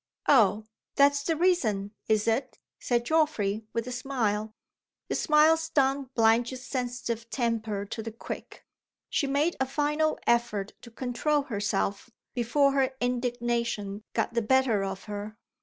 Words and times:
"Oh? 0.27 0.65
That's 0.95 1.21
the 1.21 1.35
reason 1.35 1.93
is 2.07 2.27
it?" 2.27 2.57
said 2.79 3.05
Geoffrey, 3.05 3.67
with 3.71 3.85
a 3.87 3.91
smile. 3.91 4.55
The 5.09 5.13
smile 5.13 5.57
stung 5.57 6.09
Blanche's 6.15 6.65
sensitive 6.65 7.29
temper 7.29 7.85
to 7.85 8.01
the 8.01 8.11
quick. 8.11 8.65
She 9.11 9.27
made 9.27 9.55
a 9.59 9.67
final 9.67 10.17
effort 10.25 10.73
to 10.81 10.89
control 10.89 11.43
herself, 11.43 12.09
before 12.33 12.71
her 12.71 12.95
indignation 12.99 14.03
got 14.13 14.33
the 14.33 14.41
better 14.41 14.83
of 14.83 15.03
her. 15.03 15.37